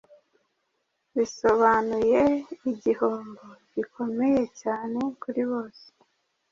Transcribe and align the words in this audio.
bisobanuye 1.15 2.21
igihombo 2.71 3.45
gikomeye 3.73 4.41
cyane 4.61 4.99
kuri 5.21 5.41
bose. 5.51 5.85